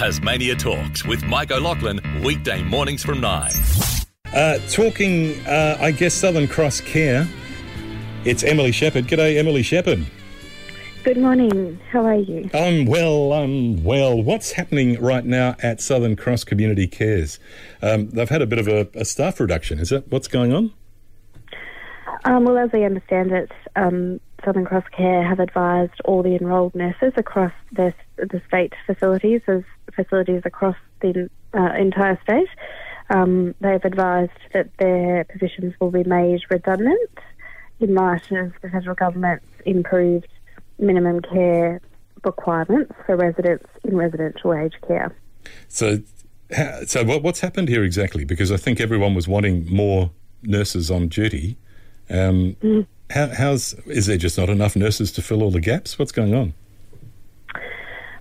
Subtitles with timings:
[0.00, 3.52] Tasmania Talks with Mike O'Loughlin, weekday mornings from 9.
[4.32, 7.28] Uh, talking, uh, I guess, Southern Cross Care.
[8.24, 9.08] It's Emily Shepherd.
[9.08, 10.06] G'day, Emily Shepherd.
[11.04, 11.78] Good morning.
[11.92, 12.48] How are you?
[12.54, 14.22] I'm well, I'm well.
[14.22, 17.38] What's happening right now at Southern Cross Community Cares?
[17.82, 20.10] Um, they've had a bit of a, a staff reduction, is it?
[20.10, 20.72] What's going on?
[22.24, 26.74] Um, well, as I understand it, um, Southern Cross Care have advised all the enrolled
[26.74, 29.62] nurses across the, the state facilities, as
[29.94, 32.48] facilities across the uh, entire state.
[33.10, 37.10] Um, they've advised that their positions will be made redundant
[37.80, 40.28] in light of the federal government's improved
[40.78, 41.80] minimum care
[42.24, 45.14] requirements for residents in residential aged care.
[45.68, 45.98] So,
[46.86, 48.24] so what's happened here exactly?
[48.24, 50.10] Because I think everyone was wanting more
[50.42, 51.56] nurses on duty.
[52.08, 52.86] Um, mm.
[53.10, 55.98] How, how's is there just not enough nurses to fill all the gaps?
[55.98, 56.54] What's going on?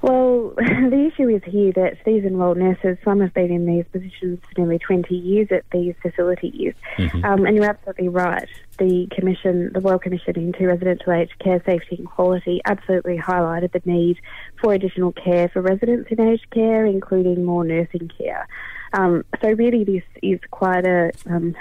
[0.00, 4.38] Well, the issue is here that these enrolled nurses, some have been in these positions
[4.42, 6.74] for nearly 20 years at these facilities.
[6.96, 7.24] Mm-hmm.
[7.24, 8.48] Um, and you're absolutely right.
[8.78, 13.82] The Commission, the Royal Commission into Residential Aged Care Safety and Quality, absolutely highlighted the
[13.84, 14.18] need
[14.60, 18.46] for additional care for residents in aged care, including more nursing care.
[18.92, 21.56] Um, so, really, this is quite a um,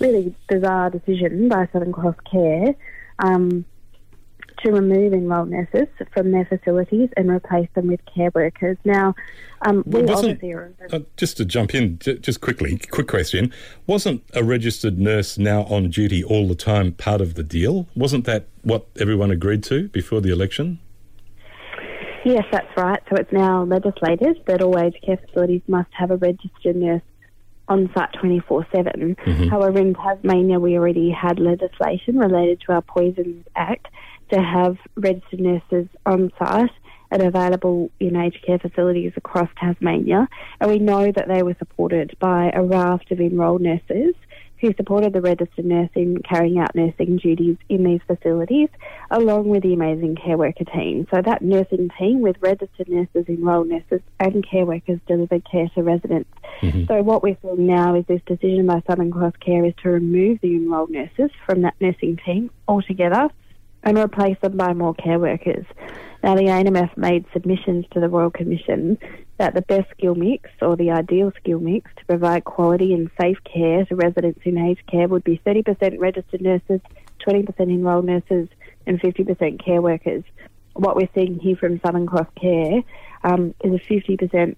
[0.00, 2.74] really bizarre decision by Southern Cross Care.
[3.18, 3.64] Um,
[4.64, 8.76] to remove enrolled nurses from their facilities and replace them with care workers.
[8.84, 9.14] Now,
[9.62, 10.72] um, we are.
[10.90, 13.52] Uh, just to jump in, j- just quickly, quick question:
[13.86, 17.86] Wasn't a registered nurse now on duty all the time part of the deal?
[17.94, 20.78] Wasn't that what everyone agreed to before the election?
[22.24, 23.02] Yes, that's right.
[23.10, 27.02] So it's now legislated that all aged care facilities must have a registered nurse
[27.68, 29.16] on site 24 7.
[29.16, 29.48] Mm-hmm.
[29.48, 33.88] However, in Tasmania, we already had legislation related to our Poisons Act
[34.30, 36.70] to have registered nurses on site
[37.10, 40.28] and available in aged care facilities across Tasmania.
[40.60, 44.14] And we know that they were supported by a raft of enrolled nurses
[44.60, 48.68] who supported the registered nurse in carrying out nursing duties in these facilities,
[49.10, 51.06] along with the amazing care worker team.
[51.12, 55.82] So that nursing team with registered nurses, enrolled nurses, and care workers delivered care to
[55.82, 56.30] residents.
[56.62, 56.86] Mm-hmm.
[56.86, 60.40] So what we're seeing now is this decision by Southern Cross Care is to remove
[60.40, 63.28] the enrolled nurses from that nursing team altogether
[63.84, 65.64] and replace them by more care workers.
[66.22, 68.98] Now, the ANMF made submissions to the Royal Commission
[69.36, 73.36] that the best skill mix or the ideal skill mix to provide quality and safe
[73.44, 76.80] care to residents in aged care would be 30% registered nurses,
[77.26, 78.48] 20% enrolled nurses,
[78.86, 80.24] and 50% care workers.
[80.72, 82.82] What we're seeing here from Southern Cross Care
[83.22, 84.56] um, is a 50%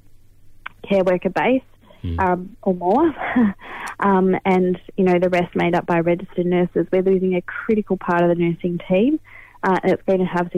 [0.89, 1.63] care worker base
[2.07, 2.21] mm.
[2.21, 3.15] um, or more,
[4.01, 6.87] um, and you know the rest made up by registered nurses.
[6.93, 9.21] We're losing a critical part of the nursing team,
[9.63, 10.51] uh, and it's going to have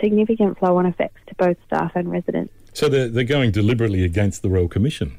[0.00, 2.52] significant flow-on effects to both staff and residents.
[2.72, 5.18] So they're, they're going deliberately against the Royal Commission.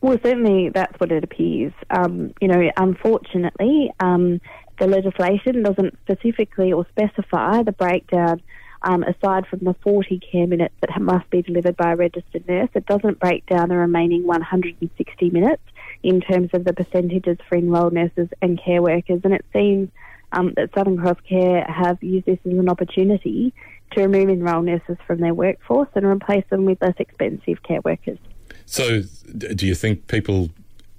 [0.00, 1.72] Well, certainly that's what it appears.
[1.90, 4.40] Um, you know, unfortunately, um,
[4.78, 8.40] the legislation doesn't specifically or specify the breakdown
[8.82, 12.70] um, aside from the 40 care minutes that must be delivered by a registered nurse,
[12.74, 15.62] it doesn't break down the remaining 160 minutes
[16.02, 19.20] in terms of the percentages for enrolled nurses and care workers.
[19.24, 19.90] And it seems
[20.32, 23.52] um, that Southern Cross Care have used this as an opportunity
[23.92, 28.18] to remove enrolled nurses from their workforce and replace them with less expensive care workers.
[28.66, 29.02] So,
[29.36, 30.50] do you think people,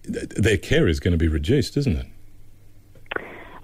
[0.03, 2.06] their care is going to be reduced, isn't it?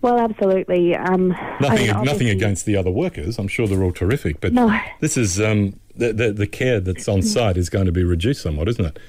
[0.02, 0.96] Well, absolutely.
[0.96, 3.40] Um, nothing, I mean, nothing against the other workers.
[3.40, 4.80] I'm sure they're all terrific, but no.
[5.00, 8.42] this is um, the, the, the care that's on site is going to be reduced
[8.42, 9.00] somewhat, isn't it?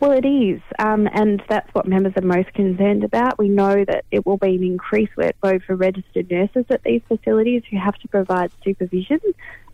[0.00, 3.38] Well, it is, um, and that's what members are most concerned about.
[3.38, 7.62] We know that it will be an increased workload for registered nurses at these facilities
[7.70, 9.20] who have to provide supervision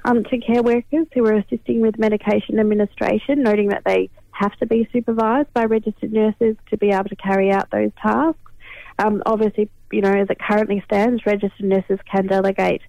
[0.05, 4.67] um, to care workers who are assisting with medication administration, noting that they have to
[4.67, 8.39] be supervised by registered nurses to be able to carry out those tasks.
[8.99, 12.83] Um, obviously, you know, as it currently stands, registered nurses can delegate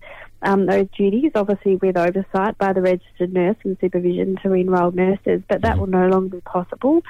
[0.43, 5.41] um, those duties, obviously with oversight by the registered nurse and supervision to enrolled nurses,
[5.47, 7.03] but that will no longer be possible.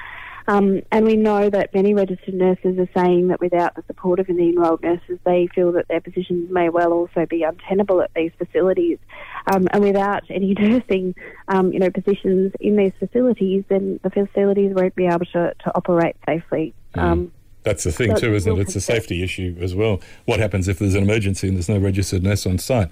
[0.48, 4.26] Um, and we know that many registered nurses are saying that without the support of
[4.26, 8.32] the enrolled nurses, they feel that their positions may well also be untenable at these
[8.38, 8.98] facilities.
[9.46, 11.14] Um, and without any nursing,
[11.48, 15.76] um, you know, positions in these facilities, then the facilities won't be able to, to
[15.76, 16.74] operate safely.
[16.96, 17.30] Mm.
[17.62, 18.60] That's the thing, too, isn't it?
[18.60, 20.00] It's a safety issue as well.
[20.24, 22.88] What happens if there's an emergency and there's no registered nurse on site?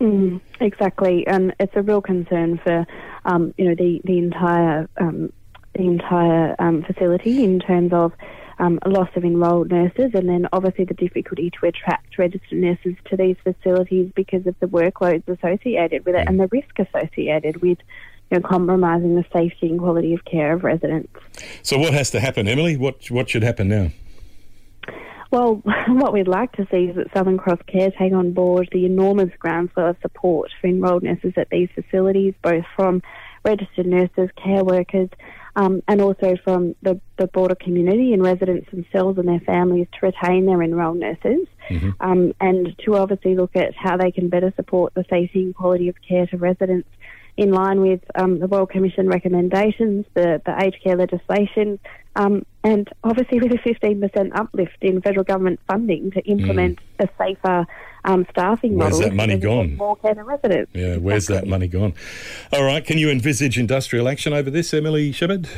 [0.00, 2.86] Mm, exactly, and it's a real concern for
[3.26, 5.30] um, you know the the entire um,
[5.74, 8.12] the entire um, facility in terms of
[8.58, 13.16] um, loss of enrolled nurses, and then obviously the difficulty to attract registered nurses to
[13.16, 16.28] these facilities because of the workloads associated with it mm.
[16.28, 17.78] and the risk associated with
[18.30, 21.12] you know, compromising the safety and quality of care of residents.
[21.62, 22.76] So, what has to happen, Emily?
[22.76, 23.90] What what should happen now?
[25.30, 28.86] Well, what we'd like to see is that Southern Cross Care take on board the
[28.86, 33.02] enormous groundswell of support for enrolled nurses at these facilities, both from
[33.44, 35.08] registered nurses, care workers,
[35.56, 40.06] um, and also from the, the broader community and residents themselves and their families to
[40.06, 41.90] retain their enrolled nurses mm-hmm.
[42.00, 45.88] um, and to obviously look at how they can better support the safety and quality
[45.88, 46.88] of care to residents
[47.36, 51.78] in line with um, the Royal Commission recommendations, the, the aged care legislation,
[52.16, 57.04] um, and obviously with a 15% uplift in federal government funding to implement mm.
[57.04, 57.66] a safer
[58.04, 58.98] um, staffing where's model.
[58.98, 59.76] Where's that money gone?
[59.76, 60.70] More care to residents.
[60.74, 61.48] Yeah, where's exactly.
[61.48, 61.94] that money gone?
[62.52, 65.48] All right, can you envisage industrial action over this, Emily Shepherd?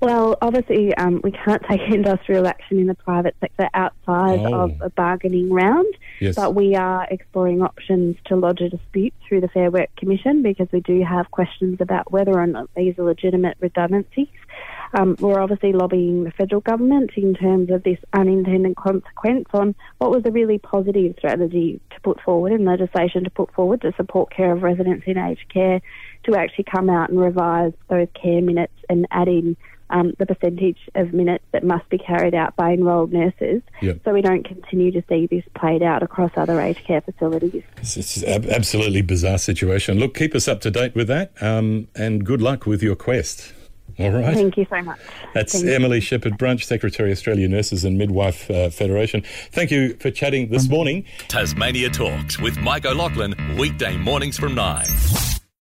[0.00, 4.64] Well, obviously, um, we can't take industrial action in the private sector outside oh.
[4.64, 6.36] of a bargaining round, yes.
[6.36, 10.68] but we are exploring options to lodge a dispute through the Fair Work Commission because
[10.72, 14.28] we do have questions about whether or not these are legitimate redundancies.
[14.92, 20.10] Um, we're obviously lobbying the federal government in terms of this unintended consequence on what
[20.10, 24.34] was a really positive strategy to put forward and legislation to put forward to support
[24.34, 25.80] care of residents in aged care
[26.24, 29.56] to actually come out and revise those care minutes and add in
[29.90, 34.00] um, the percentage of minutes that must be carried out by enrolled nurses yep.
[34.04, 37.62] so we don't continue to see this played out across other aged care facilities.
[37.78, 39.98] It's, an absolutely bizarre situation.
[39.98, 43.52] Look, keep us up to date with that um, and good luck with your quest.
[43.98, 44.34] All right.
[44.34, 44.98] Thank you so much.
[45.34, 46.00] That's Thank Emily you.
[46.00, 49.22] Shepherd Brunch, Secretary, Australia Nurses and Midwife uh, Federation.
[49.52, 51.04] Thank you for chatting this morning.
[51.28, 54.86] Tasmania Talks with Mike O'Loughlin, weekday mornings from 9.